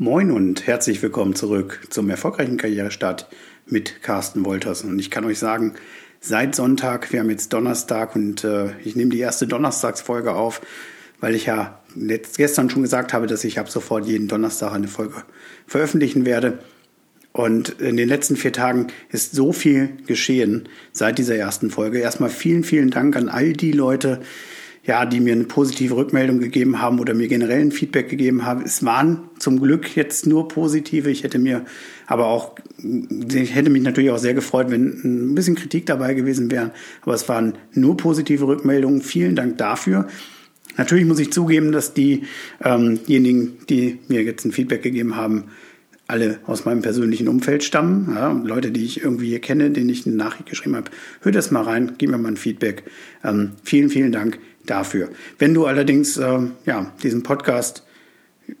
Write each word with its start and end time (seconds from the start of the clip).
Moin 0.00 0.30
und 0.30 0.64
herzlich 0.68 1.02
willkommen 1.02 1.34
zurück 1.34 1.80
zum 1.90 2.08
erfolgreichen 2.08 2.56
Karrierestart 2.56 3.26
mit 3.66 4.00
Carsten 4.00 4.44
Wolters. 4.44 4.82
Und 4.82 4.96
ich 5.00 5.10
kann 5.10 5.24
euch 5.24 5.40
sagen, 5.40 5.74
seit 6.20 6.54
Sonntag, 6.54 7.12
wir 7.12 7.18
haben 7.18 7.30
jetzt 7.30 7.52
Donnerstag 7.52 8.14
und 8.14 8.44
äh, 8.44 8.78
ich 8.84 8.94
nehme 8.94 9.10
die 9.10 9.18
erste 9.18 9.48
Donnerstagsfolge 9.48 10.34
auf, 10.34 10.60
weil 11.18 11.34
ich 11.34 11.46
ja 11.46 11.80
gestern 12.36 12.70
schon 12.70 12.82
gesagt 12.82 13.12
habe, 13.12 13.26
dass 13.26 13.42
ich 13.42 13.58
ab 13.58 13.68
sofort 13.68 14.06
jeden 14.06 14.28
Donnerstag 14.28 14.72
eine 14.72 14.86
Folge 14.86 15.24
veröffentlichen 15.66 16.24
werde. 16.24 16.60
Und 17.32 17.80
in 17.80 17.96
den 17.96 18.08
letzten 18.08 18.36
vier 18.36 18.52
Tagen 18.52 18.86
ist 19.10 19.34
so 19.34 19.52
viel 19.52 19.96
geschehen 20.06 20.68
seit 20.92 21.18
dieser 21.18 21.34
ersten 21.34 21.70
Folge. 21.70 21.98
Erstmal 21.98 22.30
vielen, 22.30 22.62
vielen 22.62 22.90
Dank 22.90 23.16
an 23.16 23.28
all 23.28 23.52
die 23.52 23.72
Leute, 23.72 24.20
ja, 24.88 25.04
die 25.04 25.20
mir 25.20 25.34
eine 25.34 25.44
positive 25.44 25.94
Rückmeldung 25.94 26.40
gegeben 26.40 26.80
haben 26.80 26.98
oder 26.98 27.12
mir 27.12 27.28
generell 27.28 27.60
ein 27.60 27.72
Feedback 27.72 28.08
gegeben 28.08 28.46
haben. 28.46 28.62
Es 28.64 28.82
waren 28.86 29.28
zum 29.38 29.60
Glück 29.60 29.94
jetzt 29.94 30.26
nur 30.26 30.48
positive. 30.48 31.10
Ich 31.10 31.24
hätte 31.24 31.38
mir 31.38 31.66
aber 32.06 32.26
auch, 32.26 32.54
ich 32.78 33.54
hätte 33.54 33.68
mich 33.68 33.82
natürlich 33.82 34.10
auch 34.10 34.18
sehr 34.18 34.32
gefreut, 34.32 34.70
wenn 34.70 35.28
ein 35.30 35.34
bisschen 35.34 35.56
Kritik 35.56 35.84
dabei 35.84 36.14
gewesen 36.14 36.50
wäre. 36.50 36.72
Aber 37.02 37.12
es 37.12 37.28
waren 37.28 37.58
nur 37.74 37.98
positive 37.98 38.46
Rückmeldungen. 38.46 39.02
Vielen 39.02 39.36
Dank 39.36 39.58
dafür. 39.58 40.08
Natürlich 40.78 41.04
muss 41.04 41.18
ich 41.18 41.32
zugeben, 41.32 41.70
dass 41.70 41.92
ähm, 42.64 42.98
diejenigen, 43.06 43.58
ähm 43.58 43.66
die 43.68 43.98
mir 44.08 44.22
jetzt 44.22 44.46
ein 44.46 44.52
Feedback 44.52 44.82
gegeben 44.82 45.16
haben, 45.16 45.44
alle 46.06 46.38
aus 46.46 46.64
meinem 46.64 46.80
persönlichen 46.80 47.28
Umfeld 47.28 47.62
stammen. 47.62 48.14
Ja, 48.14 48.32
Leute, 48.32 48.70
die 48.70 48.86
ich 48.86 49.02
irgendwie 49.02 49.28
hier 49.28 49.40
kenne, 49.40 49.70
denen 49.70 49.90
ich 49.90 50.06
eine 50.06 50.16
Nachricht 50.16 50.48
geschrieben 50.48 50.76
habe. 50.76 50.90
Hör 51.20 51.32
das 51.32 51.50
mal 51.50 51.64
rein, 51.64 51.92
gib 51.98 52.10
mir 52.10 52.16
mal 52.16 52.28
ein 52.28 52.38
Feedback. 52.38 52.84
Ähm, 53.22 53.50
vielen, 53.62 53.90
vielen 53.90 54.12
Dank 54.12 54.38
dafür. 54.70 55.10
Wenn 55.38 55.54
du 55.54 55.66
allerdings 55.66 56.16
äh, 56.16 56.40
ja, 56.66 56.92
diesen 57.02 57.22
Podcast 57.22 57.82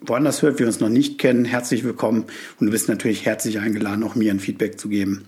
woanders 0.00 0.42
hört, 0.42 0.58
wir 0.58 0.66
uns 0.66 0.80
noch 0.80 0.88
nicht 0.88 1.18
kennen, 1.18 1.44
herzlich 1.44 1.84
willkommen 1.84 2.24
und 2.58 2.66
du 2.66 2.72
bist 2.72 2.88
natürlich 2.88 3.24
herzlich 3.24 3.58
eingeladen, 3.58 4.04
auch 4.04 4.14
mir 4.14 4.32
ein 4.32 4.40
Feedback 4.40 4.78
zu 4.78 4.88
geben. 4.88 5.24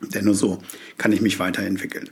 Denn 0.00 0.24
nur 0.24 0.34
so 0.34 0.58
kann 0.96 1.12
ich 1.12 1.20
mich 1.20 1.38
weiterentwickeln. 1.38 2.10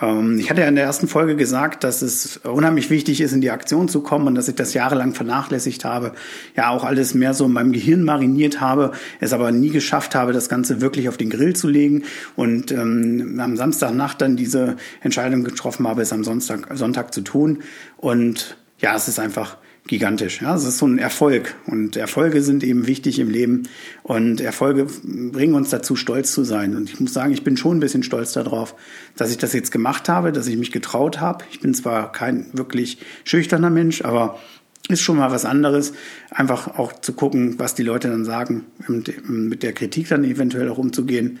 Ähm, 0.00 0.38
ich 0.38 0.50
hatte 0.50 0.60
ja 0.60 0.68
in 0.68 0.74
der 0.74 0.84
ersten 0.84 1.08
Folge 1.08 1.36
gesagt, 1.36 1.84
dass 1.84 2.02
es 2.02 2.38
unheimlich 2.38 2.90
wichtig 2.90 3.20
ist, 3.20 3.32
in 3.32 3.40
die 3.40 3.50
Aktion 3.50 3.88
zu 3.88 4.02
kommen 4.02 4.26
und 4.26 4.34
dass 4.34 4.48
ich 4.48 4.54
das 4.54 4.74
jahrelang 4.74 5.14
vernachlässigt 5.14 5.84
habe, 5.84 6.12
ja 6.56 6.70
auch 6.70 6.84
alles 6.84 7.14
mehr 7.14 7.34
so 7.34 7.46
in 7.46 7.52
meinem 7.52 7.72
Gehirn 7.72 8.02
mariniert 8.02 8.60
habe, 8.60 8.92
es 9.20 9.32
aber 9.32 9.50
nie 9.52 9.70
geschafft 9.70 10.14
habe, 10.14 10.32
das 10.32 10.48
Ganze 10.48 10.80
wirklich 10.80 11.08
auf 11.08 11.16
den 11.16 11.30
Grill 11.30 11.56
zu 11.56 11.68
legen 11.68 12.04
und 12.36 12.72
ähm, 12.72 13.38
am 13.40 13.56
Samstagnacht 13.56 14.20
dann 14.20 14.36
diese 14.36 14.76
Entscheidung 15.00 15.44
getroffen 15.44 15.86
habe, 15.88 16.02
es 16.02 16.12
am 16.12 16.24
Sonntag, 16.24 16.68
Sonntag 16.76 17.14
zu 17.14 17.22
tun. 17.22 17.62
Und 17.96 18.56
ja, 18.78 18.94
es 18.96 19.08
ist 19.08 19.18
einfach 19.18 19.56
gigantisch. 19.86 20.40
Ja, 20.40 20.54
es 20.54 20.64
ist 20.64 20.78
so 20.78 20.86
ein 20.86 20.98
Erfolg 20.98 21.56
und 21.66 21.96
Erfolge 21.96 22.42
sind 22.42 22.62
eben 22.62 22.86
wichtig 22.86 23.18
im 23.18 23.30
Leben 23.30 23.64
und 24.02 24.40
Erfolge 24.40 24.86
bringen 25.02 25.54
uns 25.54 25.70
dazu, 25.70 25.96
stolz 25.96 26.32
zu 26.32 26.44
sein. 26.44 26.76
Und 26.76 26.90
ich 26.90 27.00
muss 27.00 27.12
sagen, 27.12 27.32
ich 27.32 27.42
bin 27.42 27.56
schon 27.56 27.78
ein 27.78 27.80
bisschen 27.80 28.02
stolz 28.02 28.32
darauf, 28.32 28.74
dass 29.16 29.30
ich 29.30 29.38
das 29.38 29.52
jetzt 29.52 29.72
gemacht 29.72 30.08
habe, 30.08 30.32
dass 30.32 30.46
ich 30.46 30.56
mich 30.56 30.70
getraut 30.70 31.20
habe. 31.20 31.44
Ich 31.50 31.60
bin 31.60 31.74
zwar 31.74 32.12
kein 32.12 32.46
wirklich 32.52 32.98
schüchterner 33.24 33.70
Mensch, 33.70 34.02
aber 34.02 34.38
ist 34.88 35.02
schon 35.02 35.16
mal 35.16 35.30
was 35.30 35.44
anderes, 35.44 35.92
einfach 36.30 36.78
auch 36.78 36.92
zu 36.92 37.12
gucken, 37.12 37.58
was 37.58 37.74
die 37.74 37.82
Leute 37.82 38.08
dann 38.08 38.24
sagen, 38.24 38.66
mit 38.88 39.62
der 39.62 39.72
Kritik 39.72 40.08
dann 40.08 40.24
eventuell 40.24 40.68
auch 40.68 40.78
umzugehen. 40.78 41.40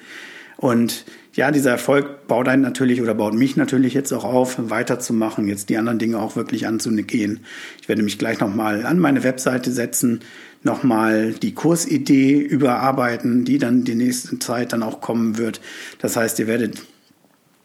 Und 0.60 1.06
ja, 1.32 1.52
dieser 1.52 1.70
Erfolg 1.70 2.26
baut 2.26 2.46
einen 2.46 2.60
natürlich 2.60 3.00
oder 3.00 3.14
baut 3.14 3.32
mich 3.32 3.56
natürlich 3.56 3.94
jetzt 3.94 4.12
auch 4.12 4.24
auf, 4.24 4.56
weiterzumachen, 4.58 5.48
jetzt 5.48 5.70
die 5.70 5.78
anderen 5.78 5.98
Dinge 5.98 6.18
auch 6.18 6.36
wirklich 6.36 6.66
anzugehen. 6.66 7.40
Ich 7.80 7.88
werde 7.88 8.02
mich 8.02 8.18
gleich 8.18 8.40
nochmal 8.40 8.84
an 8.84 8.98
meine 8.98 9.24
Webseite 9.24 9.72
setzen, 9.72 10.20
nochmal 10.62 11.32
die 11.32 11.54
Kursidee 11.54 12.38
überarbeiten, 12.38 13.46
die 13.46 13.56
dann 13.56 13.84
die 13.84 13.94
nächste 13.94 14.38
Zeit 14.38 14.74
dann 14.74 14.82
auch 14.82 15.00
kommen 15.00 15.38
wird. 15.38 15.62
Das 15.98 16.14
heißt, 16.14 16.38
ihr 16.40 16.46
werdet 16.46 16.82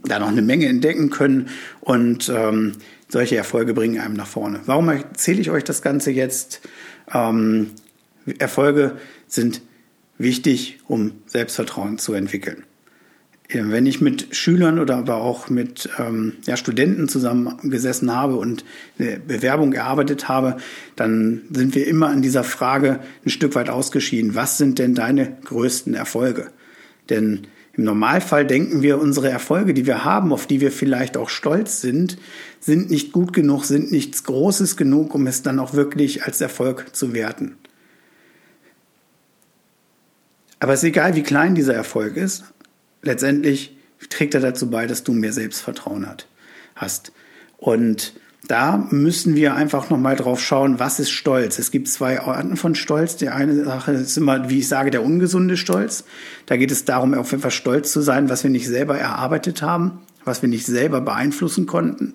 da 0.01 0.19
noch 0.19 0.29
eine 0.29 0.41
Menge 0.41 0.67
entdecken 0.67 1.09
können 1.09 1.49
und 1.81 2.31
ähm, 2.33 2.77
solche 3.09 3.35
Erfolge 3.35 3.73
bringen 3.73 3.99
einem 3.99 4.15
nach 4.15 4.27
vorne. 4.27 4.61
Warum 4.67 4.87
erzähle 4.87 5.41
ich 5.41 5.51
euch 5.51 5.65
das 5.65 5.81
Ganze 5.81 6.11
jetzt? 6.11 6.61
Ähm, 7.13 7.71
Erfolge 8.39 8.95
sind 9.27 9.61
wichtig, 10.17 10.79
um 10.87 11.11
Selbstvertrauen 11.25 11.97
zu 11.97 12.13
entwickeln 12.13 12.63
wenn 13.51 13.85
ich 13.85 14.01
mit 14.01 14.35
Schülern 14.35 14.79
oder 14.79 14.97
aber 14.97 15.17
auch 15.17 15.49
mit 15.49 15.89
ähm, 15.99 16.33
ja, 16.47 16.57
Studenten 16.57 17.07
zusammengesessen 17.07 18.13
habe 18.13 18.37
und 18.37 18.65
eine 18.97 19.19
Bewerbung 19.19 19.73
erarbeitet 19.73 20.27
habe, 20.27 20.57
dann 20.95 21.43
sind 21.51 21.75
wir 21.75 21.87
immer 21.87 22.07
an 22.09 22.23
dieser 22.23 22.43
Frage 22.43 23.01
ein 23.23 23.29
Stück 23.29 23.53
weit 23.53 23.69
ausgeschieden. 23.69 24.33
Was 24.33 24.57
sind 24.57 24.79
denn 24.79 24.95
deine 24.95 25.37
größten 25.45 25.93
Erfolge? 25.93 26.47
Denn 27.09 27.47
im 27.73 27.83
Normalfall 27.83 28.47
denken 28.47 28.81
wir, 28.81 28.99
unsere 28.99 29.29
Erfolge, 29.29 29.73
die 29.73 29.85
wir 29.85 30.05
haben, 30.05 30.31
auf 30.31 30.47
die 30.47 30.61
wir 30.61 30.71
vielleicht 30.71 31.17
auch 31.17 31.29
stolz 31.29 31.81
sind, 31.81 32.17
sind 32.59 32.89
nicht 32.89 33.11
gut 33.11 33.33
genug, 33.33 33.65
sind 33.65 33.91
nichts 33.91 34.23
Großes 34.23 34.77
genug, 34.77 35.13
um 35.13 35.27
es 35.27 35.43
dann 35.43 35.59
auch 35.59 35.73
wirklich 35.73 36.23
als 36.23 36.41
Erfolg 36.41 36.95
zu 36.95 37.13
werten. 37.13 37.57
Aber 40.59 40.73
es 40.73 40.79
ist 40.79 40.89
egal, 40.89 41.15
wie 41.15 41.23
klein 41.23 41.53
dieser 41.53 41.75
Erfolg 41.75 42.15
ist, 42.15 42.45
letztendlich 43.05 43.77
trägt 44.09 44.33
er 44.33 44.41
dazu 44.41 44.69
bei, 44.69 44.87
dass 44.87 45.03
du 45.03 45.13
mehr 45.13 45.33
Selbstvertrauen 45.33 46.07
hat, 46.07 46.27
hast. 46.75 47.11
Und 47.57 48.13
da 48.47 48.87
müssen 48.91 49.35
wir 49.35 49.55
einfach 49.55 49.89
nochmal 49.89 50.15
drauf 50.15 50.39
schauen, 50.39 50.79
was 50.79 50.99
ist 50.99 51.09
Stolz. 51.09 51.57
Es 51.57 51.71
gibt 51.71 51.87
zwei 51.87 52.21
Arten 52.21 52.57
von 52.57 52.75
Stolz. 52.75 53.15
Die 53.15 53.29
eine 53.29 53.65
Sache 53.65 53.93
ist 53.93 54.17
immer, 54.17 54.49
wie 54.49 54.59
ich 54.59 54.67
sage, 54.67 54.91
der 54.91 55.03
ungesunde 55.03 55.57
Stolz. 55.57 56.03
Da 56.45 56.57
geht 56.57 56.71
es 56.71 56.85
darum, 56.85 57.13
auf 57.13 57.33
etwas 57.33 57.53
stolz 57.53 57.91
zu 57.91 58.01
sein, 58.01 58.29
was 58.29 58.43
wir 58.43 58.51
nicht 58.51 58.67
selber 58.67 58.97
erarbeitet 58.97 59.61
haben, 59.61 59.99
was 60.25 60.41
wir 60.41 60.49
nicht 60.49 60.65
selber 60.65 61.01
beeinflussen 61.01 61.65
konnten. 61.65 62.13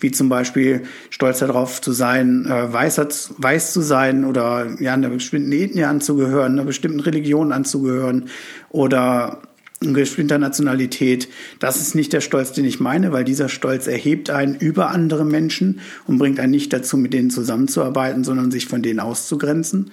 Wie 0.00 0.10
zum 0.10 0.28
Beispiel 0.28 0.82
stolz 1.08 1.38
darauf 1.38 1.80
zu 1.80 1.92
sein, 1.92 2.46
äh, 2.46 2.72
weiß, 2.72 3.34
weiß 3.38 3.72
zu 3.72 3.80
sein 3.80 4.24
oder 4.24 4.66
ja, 4.80 4.92
einer 4.92 5.08
bestimmten 5.08 5.52
Ethnie 5.52 5.84
anzugehören, 5.84 6.52
einer 6.52 6.64
bestimmten 6.64 7.00
Religion 7.00 7.52
anzugehören 7.52 8.28
oder 8.70 9.40
bestimmter 9.80 10.38
Nationalität. 10.38 11.28
Das 11.58 11.80
ist 11.80 11.94
nicht 11.94 12.12
der 12.12 12.20
Stolz, 12.20 12.52
den 12.52 12.66
ich 12.66 12.80
meine, 12.80 13.12
weil 13.12 13.24
dieser 13.24 13.48
Stolz 13.48 13.86
erhebt 13.86 14.28
einen 14.28 14.54
über 14.54 14.90
andere 14.90 15.24
Menschen 15.24 15.80
und 16.06 16.18
bringt 16.18 16.38
einen 16.38 16.50
nicht 16.50 16.72
dazu, 16.72 16.98
mit 16.98 17.14
denen 17.14 17.30
zusammenzuarbeiten, 17.30 18.22
sondern 18.22 18.50
sich 18.50 18.66
von 18.66 18.82
denen 18.82 19.00
auszugrenzen. 19.00 19.90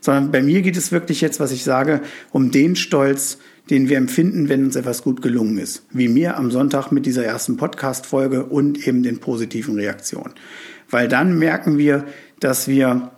Sondern 0.00 0.30
bei 0.30 0.40
mir 0.40 0.62
geht 0.62 0.76
es 0.76 0.92
wirklich 0.92 1.20
jetzt, 1.20 1.40
was 1.40 1.50
ich 1.50 1.64
sage, 1.64 2.00
um 2.30 2.52
den 2.52 2.76
Stolz, 2.76 3.38
den 3.70 3.88
wir 3.88 3.96
empfinden, 3.96 4.48
wenn 4.48 4.64
uns 4.64 4.76
etwas 4.76 5.02
gut 5.02 5.20
gelungen 5.20 5.58
ist. 5.58 5.82
Wie 5.90 6.08
mir 6.08 6.36
am 6.36 6.52
Sonntag 6.52 6.92
mit 6.92 7.04
dieser 7.04 7.24
ersten 7.24 7.56
Podcast-Folge 7.56 8.44
und 8.44 8.86
eben 8.86 9.02
den 9.02 9.18
positiven 9.18 9.74
Reaktionen. 9.74 10.34
Weil 10.90 11.08
dann 11.08 11.38
merken 11.38 11.76
wir, 11.76 12.04
dass 12.38 12.68
wir 12.68 13.10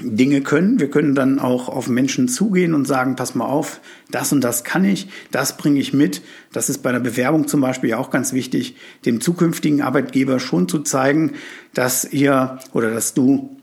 Dinge 0.00 0.40
können. 0.40 0.80
Wir 0.80 0.90
können 0.90 1.14
dann 1.14 1.38
auch 1.38 1.68
auf 1.68 1.88
Menschen 1.88 2.26
zugehen 2.26 2.74
und 2.74 2.86
sagen, 2.86 3.14
pass 3.14 3.34
mal 3.34 3.46
auf, 3.46 3.80
das 4.10 4.32
und 4.32 4.42
das 4.42 4.64
kann 4.64 4.84
ich, 4.84 5.08
das 5.30 5.56
bringe 5.56 5.78
ich 5.78 5.92
mit. 5.92 6.22
Das 6.52 6.68
ist 6.68 6.78
bei 6.78 6.90
der 6.90 7.00
Bewerbung 7.00 7.46
zum 7.46 7.60
Beispiel 7.60 7.94
auch 7.94 8.10
ganz 8.10 8.32
wichtig, 8.32 8.76
dem 9.06 9.20
zukünftigen 9.20 9.82
Arbeitgeber 9.82 10.40
schon 10.40 10.68
zu 10.68 10.80
zeigen, 10.80 11.34
dass 11.74 12.04
ihr 12.12 12.58
oder 12.72 12.90
dass 12.90 13.14
du 13.14 13.56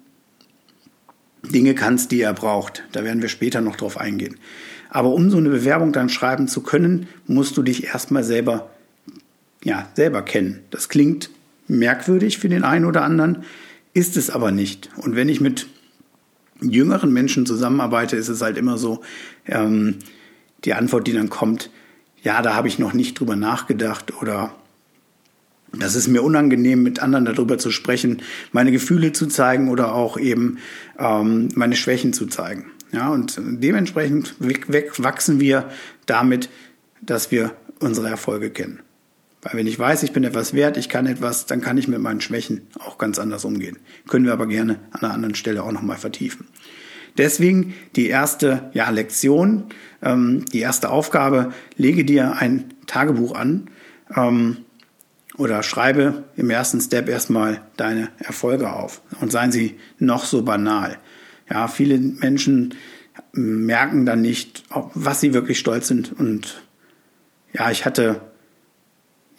Dinge 1.43 1.75
kannst, 1.75 2.11
die 2.11 2.21
er 2.21 2.33
braucht. 2.33 2.83
Da 2.93 3.03
werden 3.03 3.21
wir 3.21 3.29
später 3.29 3.59
noch 3.59 3.75
drauf 3.75 3.97
eingehen. 3.97 4.37
Aber 4.89 5.09
um 5.09 5.29
so 5.31 5.37
eine 5.37 5.49
Bewerbung 5.49 5.91
dann 5.91 6.09
schreiben 6.09 6.47
zu 6.47 6.61
können, 6.61 7.07
musst 7.27 7.57
du 7.57 7.63
dich 7.63 7.85
erstmal 7.85 8.23
selber, 8.23 8.69
ja, 9.63 9.89
selber 9.95 10.21
kennen. 10.21 10.59
Das 10.69 10.87
klingt 10.87 11.29
merkwürdig 11.67 12.37
für 12.37 12.49
den 12.49 12.63
einen 12.63 12.85
oder 12.85 13.03
anderen, 13.03 13.43
ist 13.93 14.15
es 14.15 14.29
aber 14.29 14.51
nicht. 14.51 14.89
Und 14.97 15.15
wenn 15.15 15.29
ich 15.29 15.41
mit 15.41 15.67
jüngeren 16.61 17.11
Menschen 17.11 17.45
zusammenarbeite, 17.45 18.15
ist 18.15 18.29
es 18.29 18.41
halt 18.41 18.57
immer 18.57 18.77
so, 18.77 19.01
ähm, 19.47 19.97
die 20.63 20.73
Antwort, 20.73 21.07
die 21.07 21.13
dann 21.13 21.29
kommt, 21.29 21.69
ja, 22.23 22.41
da 22.41 22.53
habe 22.55 22.67
ich 22.67 22.77
noch 22.77 22.93
nicht 22.93 23.19
drüber 23.19 23.35
nachgedacht 23.35 24.21
oder 24.21 24.53
das 25.73 25.95
ist 25.95 26.07
mir 26.07 26.21
unangenehm, 26.21 26.83
mit 26.83 26.99
anderen 26.99 27.25
darüber 27.25 27.57
zu 27.57 27.71
sprechen, 27.71 28.21
meine 28.51 28.71
Gefühle 28.71 29.13
zu 29.13 29.27
zeigen 29.27 29.69
oder 29.69 29.95
auch 29.95 30.17
eben 30.17 30.57
ähm, 30.99 31.49
meine 31.55 31.75
Schwächen 31.75 32.13
zu 32.13 32.27
zeigen. 32.27 32.71
Ja, 32.91 33.09
und 33.09 33.39
dementsprechend 33.39 34.35
wachsen 34.39 35.39
wir 35.39 35.69
damit, 36.05 36.49
dass 37.01 37.31
wir 37.31 37.55
unsere 37.79 38.09
Erfolge 38.09 38.49
kennen. 38.49 38.81
Weil 39.41 39.53
wenn 39.55 39.67
ich 39.67 39.79
weiß, 39.79 40.03
ich 40.03 40.13
bin 40.13 40.23
etwas 40.23 40.53
wert, 40.53 40.77
ich 40.77 40.89
kann 40.89 41.07
etwas, 41.07 41.45
dann 41.45 41.61
kann 41.61 41.77
ich 41.77 41.87
mit 41.87 41.99
meinen 41.99 42.21
Schwächen 42.21 42.67
auch 42.79 42.97
ganz 42.97 43.17
anders 43.17 43.43
umgehen. 43.43 43.77
Können 44.07 44.25
wir 44.25 44.33
aber 44.33 44.47
gerne 44.47 44.79
an 44.91 45.01
einer 45.01 45.13
anderen 45.13 45.35
Stelle 45.35 45.63
auch 45.63 45.71
nochmal 45.71 45.97
vertiefen. 45.97 46.47
Deswegen 47.17 47.73
die 47.95 48.07
erste 48.07 48.69
ja, 48.73 48.89
Lektion, 48.89 49.65
ähm, 50.01 50.45
die 50.53 50.59
erste 50.59 50.89
Aufgabe, 50.89 51.53
lege 51.75 52.05
dir 52.05 52.37
ein 52.37 52.73
Tagebuch 52.87 53.35
an 53.35 53.69
ähm, 54.15 54.57
oder 55.37 55.63
schreibe 55.63 56.23
im 56.35 56.49
ersten 56.49 56.79
Step 56.79 57.09
erstmal 57.09 57.61
deine 57.77 58.09
Erfolge 58.19 58.71
auf 58.71 59.01
und 59.19 59.31
seien 59.31 59.51
sie 59.51 59.77
noch 59.97 60.25
so 60.25 60.43
banal. 60.43 60.97
Ja, 61.49 61.67
viele 61.67 61.97
Menschen 61.97 62.75
merken 63.33 64.05
dann 64.05 64.21
nicht, 64.21 64.63
was 64.93 65.19
sie 65.19 65.33
wirklich 65.33 65.59
stolz 65.59 65.87
sind. 65.87 66.17
Und 66.17 66.63
ja, 67.53 67.71
ich 67.71 67.85
hatte 67.85 68.21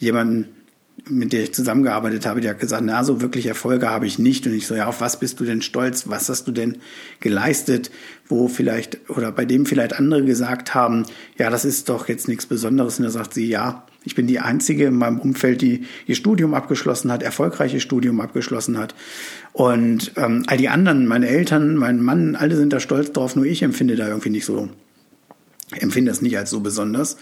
jemanden, 0.03 0.49
mit 1.09 1.33
der 1.33 1.43
ich 1.43 1.53
zusammengearbeitet 1.53 2.25
habe, 2.25 2.39
der 2.39 2.51
hat 2.51 2.59
gesagt, 2.59 2.83
na, 2.85 3.03
so 3.03 3.19
wirklich 3.19 3.47
Erfolge 3.47 3.89
habe 3.89 4.05
ich 4.05 4.19
nicht. 4.19 4.45
Und 4.45 4.53
ich 4.53 4.67
so, 4.67 4.75
ja, 4.75 4.87
auf 4.87 5.01
was 5.01 5.19
bist 5.19 5.39
du 5.39 5.43
denn 5.43 5.61
stolz? 5.61 6.07
Was 6.07 6.29
hast 6.29 6.47
du 6.47 6.51
denn 6.51 6.77
geleistet? 7.19 7.91
Wo 8.27 8.47
vielleicht, 8.47 9.09
oder 9.09 9.31
bei 9.31 9.45
dem 9.45 9.65
vielleicht 9.65 9.93
andere 9.99 10.23
gesagt 10.23 10.73
haben, 10.73 11.05
ja, 11.37 11.49
das 11.49 11.65
ist 11.65 11.89
doch 11.89 12.07
jetzt 12.07 12.27
nichts 12.27 12.45
Besonderes. 12.45 12.99
Und 12.99 13.05
da 13.05 13.11
sagt 13.11 13.33
sie, 13.33 13.47
ja, 13.47 13.85
ich 14.05 14.15
bin 14.15 14.27
die 14.27 14.39
Einzige 14.39 14.85
in 14.85 14.95
meinem 14.95 15.19
Umfeld, 15.19 15.61
die 15.61 15.85
ihr 16.05 16.15
Studium 16.15 16.53
abgeschlossen 16.53 17.11
hat, 17.11 17.23
erfolgreiches 17.23 17.81
Studium 17.81 18.21
abgeschlossen 18.21 18.77
hat. 18.77 18.95
Und 19.51 20.13
ähm, 20.15 20.43
all 20.47 20.57
die 20.57 20.69
anderen, 20.69 21.07
meine 21.07 21.27
Eltern, 21.27 21.75
mein 21.75 22.01
Mann, 22.01 22.35
alle 22.35 22.55
sind 22.55 22.71
da 22.71 22.79
stolz 22.79 23.11
drauf, 23.11 23.35
nur 23.35 23.45
ich 23.45 23.63
empfinde 23.63 23.95
da 23.95 24.07
irgendwie 24.07 24.29
nicht 24.29 24.45
so, 24.45 24.69
empfinde 25.79 26.11
es 26.11 26.21
nicht 26.21 26.37
als 26.37 26.49
so 26.49 26.59
besonders. 26.59 27.17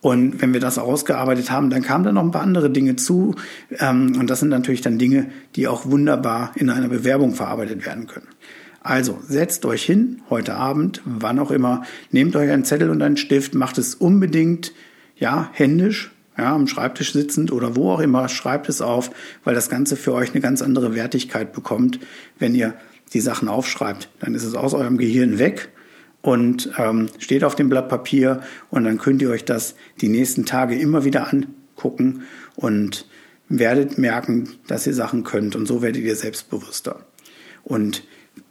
Und 0.00 0.40
wenn 0.40 0.54
wir 0.54 0.60
das 0.60 0.78
ausgearbeitet 0.78 1.50
haben, 1.50 1.68
dann 1.68 1.82
kamen 1.82 2.04
da 2.04 2.12
noch 2.12 2.22
ein 2.22 2.30
paar 2.30 2.42
andere 2.42 2.70
Dinge 2.70 2.96
zu. 2.96 3.34
Ähm, 3.78 4.16
und 4.18 4.30
das 4.30 4.40
sind 4.40 4.48
natürlich 4.48 4.80
dann 4.80 4.98
Dinge, 4.98 5.26
die 5.56 5.68
auch 5.68 5.86
wunderbar 5.86 6.52
in 6.54 6.70
einer 6.70 6.88
Bewerbung 6.88 7.34
verarbeitet 7.34 7.84
werden 7.84 8.06
können. 8.06 8.28
Also 8.82 9.18
setzt 9.26 9.66
euch 9.66 9.82
hin, 9.82 10.22
heute 10.30 10.54
Abend, 10.54 11.02
wann 11.04 11.38
auch 11.38 11.50
immer, 11.50 11.82
nehmt 12.10 12.34
euch 12.34 12.50
einen 12.50 12.64
Zettel 12.64 12.88
und 12.88 13.02
einen 13.02 13.18
Stift, 13.18 13.54
macht 13.54 13.76
es 13.76 13.94
unbedingt, 13.94 14.72
ja, 15.16 15.50
händisch, 15.52 16.12
ja, 16.38 16.54
am 16.54 16.66
Schreibtisch 16.66 17.12
sitzend 17.12 17.52
oder 17.52 17.76
wo 17.76 17.90
auch 17.90 18.00
immer, 18.00 18.30
schreibt 18.30 18.70
es 18.70 18.80
auf, 18.80 19.10
weil 19.44 19.54
das 19.54 19.68
Ganze 19.68 19.96
für 19.96 20.14
euch 20.14 20.30
eine 20.30 20.40
ganz 20.40 20.62
andere 20.62 20.94
Wertigkeit 20.94 21.52
bekommt, 21.52 22.00
wenn 22.38 22.54
ihr 22.54 22.72
die 23.12 23.20
Sachen 23.20 23.48
aufschreibt. 23.48 24.08
Dann 24.20 24.34
ist 24.34 24.44
es 24.44 24.54
aus 24.54 24.72
eurem 24.72 24.96
Gehirn 24.96 25.38
weg 25.38 25.68
und 26.22 26.70
ähm, 26.78 27.08
steht 27.18 27.44
auf 27.44 27.54
dem 27.54 27.68
Blatt 27.68 27.88
Papier 27.88 28.40
und 28.70 28.84
dann 28.84 28.98
könnt 28.98 29.22
ihr 29.22 29.30
euch 29.30 29.44
das 29.44 29.74
die 30.00 30.08
nächsten 30.08 30.44
Tage 30.44 30.74
immer 30.78 31.04
wieder 31.04 31.32
angucken 31.32 32.22
und 32.56 33.06
werdet 33.48 33.98
merken, 33.98 34.50
dass 34.66 34.86
ihr 34.86 34.94
Sachen 34.94 35.24
könnt 35.24 35.56
und 35.56 35.66
so 35.66 35.82
werdet 35.82 36.02
ihr 36.02 36.16
selbstbewusster. 36.16 37.04
Und 37.64 38.04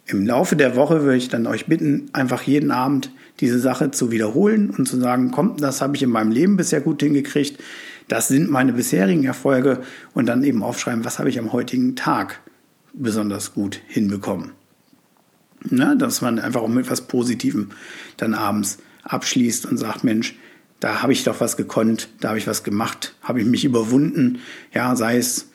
im 0.05 0.25
Laufe 0.25 0.55
der 0.55 0.75
Woche 0.75 1.03
würde 1.03 1.17
ich 1.17 1.29
dann 1.29 1.47
euch 1.47 1.67
bitten, 1.67 2.09
einfach 2.13 2.41
jeden 2.43 2.71
Abend 2.71 3.11
diese 3.39 3.59
Sache 3.59 3.91
zu 3.91 4.11
wiederholen 4.11 4.71
und 4.71 4.87
zu 4.87 4.99
sagen, 4.99 5.31
komm, 5.31 5.57
das 5.57 5.81
habe 5.81 5.95
ich 5.95 6.03
in 6.03 6.09
meinem 6.09 6.31
Leben 6.31 6.57
bisher 6.57 6.81
gut 6.81 7.01
hingekriegt, 7.01 7.61
das 8.07 8.27
sind 8.27 8.49
meine 8.49 8.73
bisherigen 8.73 9.23
Erfolge 9.23 9.81
und 10.13 10.25
dann 10.25 10.43
eben 10.43 10.63
aufschreiben, 10.63 11.05
was 11.05 11.19
habe 11.19 11.29
ich 11.29 11.37
am 11.37 11.53
heutigen 11.53 11.95
Tag 11.95 12.41
besonders 12.93 13.53
gut 13.53 13.79
hinbekommen. 13.87 14.51
Ne? 15.69 15.95
Dass 15.97 16.21
man 16.21 16.39
einfach 16.39 16.61
auch 16.61 16.67
mit 16.67 16.85
etwas 16.85 17.01
Positivem 17.01 17.69
dann 18.17 18.33
abends 18.33 18.79
abschließt 19.03 19.65
und 19.65 19.77
sagt, 19.77 20.03
Mensch, 20.03 20.35
da 20.79 21.01
habe 21.01 21.11
ich 21.11 21.23
doch 21.23 21.41
was 21.41 21.57
gekonnt, 21.57 22.09
da 22.21 22.29
habe 22.29 22.37
ich 22.37 22.47
was 22.47 22.63
gemacht, 22.63 23.15
habe 23.21 23.41
ich 23.41 23.45
mich 23.45 23.65
überwunden. 23.65 24.39
Ja, 24.73 24.95
sei 24.95 25.17
es 25.17 25.49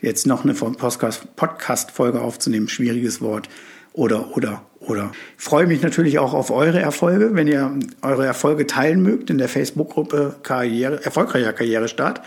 jetzt 0.00 0.26
noch 0.26 0.44
eine 0.44 0.54
Podcast-Folge 0.54 2.20
aufzunehmen, 2.20 2.68
schwieriges 2.68 3.20
Wort, 3.20 3.48
oder, 3.94 4.36
oder, 4.36 4.66
oder. 4.80 5.12
Ich 5.38 5.44
freue 5.44 5.66
mich 5.66 5.80
natürlich 5.80 6.18
auch 6.18 6.34
auf 6.34 6.50
eure 6.50 6.80
Erfolge, 6.80 7.30
wenn 7.34 7.46
ihr 7.46 7.78
eure 8.02 8.26
Erfolge 8.26 8.66
teilen 8.66 9.02
mögt 9.02 9.30
in 9.30 9.38
der 9.38 9.48
Facebook-Gruppe 9.48 10.36
Karriere, 10.42 11.02
erfolgreicher 11.04 11.52
Karrierestart. 11.52 12.20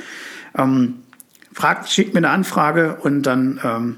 Ähm, 0.58 1.04
fragt, 1.52 1.90
schickt 1.90 2.14
mir 2.14 2.20
eine 2.20 2.30
Anfrage 2.30 2.98
und 3.02 3.24
dann 3.24 3.60
ähm, 3.64 3.98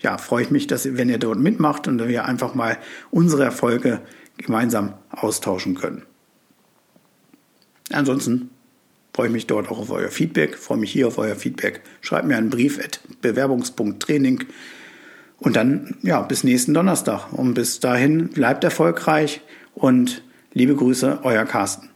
ja, 0.00 0.18
freue 0.18 0.44
ich 0.44 0.50
mich, 0.50 0.66
dass 0.66 0.96
wenn 0.96 1.08
ihr 1.08 1.18
dort 1.18 1.38
mitmacht 1.38 1.88
und 1.88 2.06
wir 2.06 2.24
einfach 2.24 2.54
mal 2.54 2.78
unsere 3.10 3.44
Erfolge 3.44 4.00
gemeinsam 4.36 4.94
austauschen 5.10 5.74
können. 5.74 6.02
Ansonsten 7.90 8.50
freue 9.12 9.28
ich 9.28 9.32
mich 9.32 9.46
dort 9.46 9.68
auch 9.68 9.78
auf 9.78 9.90
euer 9.90 10.10
Feedback, 10.10 10.56
freue 10.56 10.78
mich 10.78 10.92
hier 10.92 11.08
auf 11.08 11.18
euer 11.18 11.34
Feedback. 11.34 11.80
Schreibt 12.00 12.28
mir 12.28 12.36
einen 12.36 12.50
Brief 12.50 12.78
at 12.78 13.00
bewerbungspunkttraining 13.20 14.44
und 15.38 15.56
dann, 15.56 15.96
ja, 16.02 16.20
bis 16.22 16.44
nächsten 16.44 16.74
Donnerstag. 16.74 17.32
Und 17.32 17.54
bis 17.54 17.80
dahin 17.80 18.28
bleibt 18.28 18.62
erfolgreich 18.64 19.40
und 19.74 20.22
liebe 20.52 20.76
Grüße, 20.76 21.20
euer 21.22 21.44
Carsten. 21.44 21.90